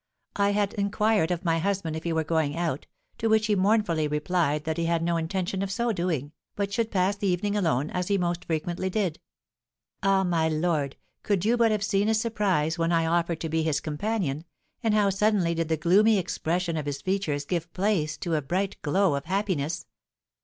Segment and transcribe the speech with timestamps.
[0.35, 2.87] I had inquired of my husband if he were going out,
[3.19, 6.89] to which he mournfully replied that he had no intention of so doing, but should
[6.89, 9.19] pass the evening alone, as he most frequently did.
[10.01, 13.61] Ah, my lord, could you but have seen his surprise when I offered to be
[13.61, 14.43] his companion,
[14.81, 18.81] and how suddenly did the gloomy expression of his features give place to a bright
[18.81, 19.85] glow of happiness!